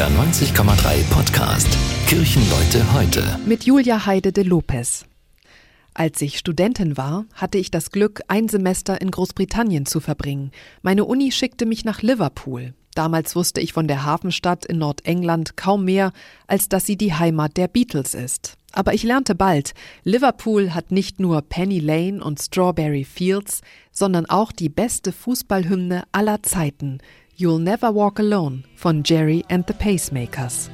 NDR 0.00 0.18
90,3 0.18 1.04
Podcast. 1.10 1.68
Kirchenleute 2.06 2.90
heute. 2.94 3.38
Mit 3.44 3.64
Julia 3.64 4.06
Heide 4.06 4.32
de 4.32 4.44
Lopez. 4.44 5.04
Als 5.92 6.22
ich 6.22 6.38
Studentin 6.38 6.96
war, 6.96 7.26
hatte 7.34 7.58
ich 7.58 7.70
das 7.70 7.90
Glück, 7.90 8.22
ein 8.26 8.48
Semester 8.48 8.98
in 8.98 9.10
Großbritannien 9.10 9.84
zu 9.84 10.00
verbringen. 10.00 10.52
Meine 10.80 11.04
Uni 11.04 11.32
schickte 11.32 11.66
mich 11.66 11.84
nach 11.84 12.00
Liverpool. 12.00 12.72
Damals 12.94 13.36
wusste 13.36 13.60
ich 13.60 13.74
von 13.74 13.88
der 13.88 14.06
Hafenstadt 14.06 14.64
in 14.64 14.78
Nordengland 14.78 15.58
kaum 15.58 15.84
mehr, 15.84 16.12
als 16.46 16.70
dass 16.70 16.86
sie 16.86 16.96
die 16.96 17.12
Heimat 17.12 17.58
der 17.58 17.68
Beatles 17.68 18.14
ist. 18.14 18.56
Aber 18.72 18.94
ich 18.94 19.02
lernte 19.02 19.34
bald, 19.34 19.74
Liverpool 20.04 20.72
hat 20.72 20.92
nicht 20.92 21.20
nur 21.20 21.42
Penny 21.42 21.78
Lane 21.78 22.24
und 22.24 22.40
Strawberry 22.40 23.04
Fields, 23.04 23.60
sondern 23.92 24.24
auch 24.24 24.50
die 24.50 24.70
beste 24.70 25.12
Fußballhymne 25.12 26.04
aller 26.12 26.42
Zeiten, 26.42 27.00
You'll 27.40 27.58
Never 27.58 27.90
Walk 27.94 28.18
Alone 28.18 28.64
von 28.74 29.02
Jerry 29.02 29.42
and 29.48 29.64
the 29.66 29.72
Pacemakers. 29.72 30.68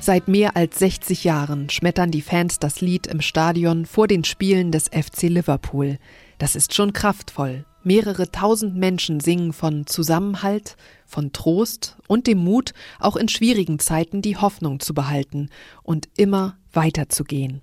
Seit 0.00 0.26
mehr 0.26 0.56
als 0.56 0.78
60 0.78 1.22
Jahren 1.22 1.68
schmettern 1.70 2.10
die 2.10 2.22
Fans 2.22 2.58
das 2.58 2.80
Lied 2.80 3.06
im 3.06 3.20
Stadion 3.20 3.84
vor 3.84 4.08
den 4.08 4.24
Spielen 4.24 4.72
des 4.72 4.88
FC 4.88 5.24
Liverpool. 5.24 5.98
Das 6.42 6.56
ist 6.56 6.74
schon 6.74 6.92
kraftvoll. 6.92 7.64
Mehrere 7.84 8.28
tausend 8.28 8.74
Menschen 8.74 9.20
singen 9.20 9.52
von 9.52 9.86
Zusammenhalt, 9.86 10.76
von 11.06 11.32
Trost 11.32 11.96
und 12.08 12.26
dem 12.26 12.38
Mut, 12.38 12.72
auch 12.98 13.14
in 13.14 13.28
schwierigen 13.28 13.78
Zeiten 13.78 14.22
die 14.22 14.36
Hoffnung 14.36 14.80
zu 14.80 14.92
behalten 14.92 15.50
und 15.84 16.08
immer 16.16 16.56
weiterzugehen. 16.72 17.62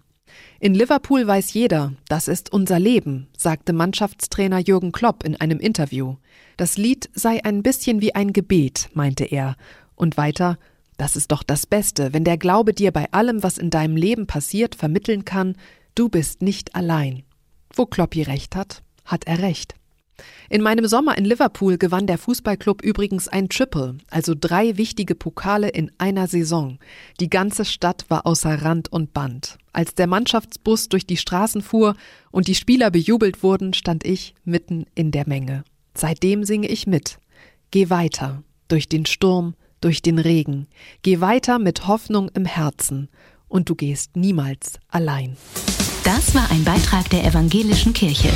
In 0.62 0.74
Liverpool 0.74 1.28
weiß 1.28 1.52
jeder, 1.52 1.92
das 2.08 2.30
ist 2.30 2.54
unser 2.54 2.80
Leben, 2.80 3.28
sagte 3.36 3.74
Mannschaftstrainer 3.74 4.60
Jürgen 4.60 4.94
Klopp 4.94 5.26
in 5.26 5.36
einem 5.36 5.60
Interview. 5.60 6.16
Das 6.56 6.78
Lied 6.78 7.10
sei 7.14 7.44
ein 7.44 7.64
bisschen 7.64 8.00
wie 8.00 8.16
ein 8.16 8.32
Gebet, 8.32 8.92
meinte 8.94 9.26
er. 9.26 9.58
Und 9.96 10.16
weiter, 10.16 10.58
das 10.96 11.18
ist 11.18 11.34
doch 11.34 11.44
das 11.44 11.66
Beste, 11.66 12.14
wenn 12.14 12.24
der 12.24 12.38
Glaube 12.38 12.74
dir 12.74 12.94
bei 12.94 13.12
allem, 13.12 13.44
was 13.44 13.58
in 13.58 13.72
deinem 13.72 13.98
Leben 13.98 14.26
passiert, 14.26 14.74
vermitteln 14.74 15.26
kann, 15.26 15.58
du 15.96 16.08
bist 16.08 16.42
nicht 16.42 16.76
allein. 16.76 17.24
Wo 17.80 17.86
Kloppi 17.86 18.24
recht 18.24 18.58
hat, 18.58 18.84
hat 19.06 19.26
er 19.26 19.40
recht. 19.40 19.74
In 20.50 20.62
meinem 20.62 20.86
Sommer 20.86 21.18
in 21.18 21.24
Liverpool 21.24 21.78
gewann 21.78 22.08
der 22.08 22.18
Fußballclub 22.18 22.82
übrigens 22.82 23.30
ein 23.30 23.48
Triple, 23.48 24.00
also 24.10 24.36
drei 24.38 24.76
wichtige 24.76 25.16
Pokale 25.16 25.70
in 25.70 25.90
einer 25.98 26.28
Saison. 26.28 26.78
Die 27.22 27.30
ganze 27.30 27.64
Stadt 27.64 28.04
war 28.10 28.26
außer 28.26 28.64
Rand 28.64 28.92
und 28.92 29.14
Band. 29.14 29.58
Als 29.72 29.96
der 29.96 30.08
Mannschaftsbus 30.08 30.90
durch 30.90 31.06
die 31.06 31.16
Straßen 31.16 31.62
fuhr 31.62 31.96
und 32.32 32.50
die 32.50 32.56
Spieler 32.56 32.92
bejubelt 32.92 33.44
wurden, 33.44 33.74
stand 33.74 34.06
ich 34.06 34.36
mitten 34.44 34.86
in 34.94 35.12
der 35.12 35.26
Menge. 35.26 35.64
Seitdem 35.94 36.44
singe 36.44 36.68
ich 36.68 36.86
mit. 36.86 37.18
Geh 37.72 37.90
weiter, 37.90 38.44
durch 38.68 38.90
den 38.90 39.06
Sturm, 39.06 39.54
durch 39.80 40.02
den 40.02 40.20
Regen. 40.20 40.68
Geh 41.02 41.22
weiter 41.22 41.60
mit 41.60 41.88
Hoffnung 41.88 42.28
im 42.34 42.44
Herzen. 42.44 43.08
Und 43.48 43.70
du 43.70 43.76
gehst 43.76 44.18
niemals 44.18 44.82
allein. 44.90 45.38
Das 46.16 46.34
war 46.34 46.50
ein 46.50 46.64
Beitrag 46.64 47.08
der 47.12 47.24
Evangelischen 47.24 47.94
Kirche. 47.94 48.30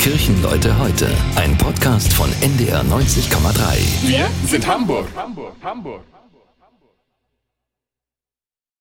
Kirchenleute 0.00 0.76
heute. 0.76 1.06
Ein 1.36 1.56
Podcast 1.56 2.12
von 2.12 2.28
NDR 2.40 2.82
90,3. 2.82 4.08
Wir 4.08 4.28
sind 4.44 4.66
Hamburg. 4.66 5.06
Hamburg. 5.14 5.52
Hamburg. 5.62 6.00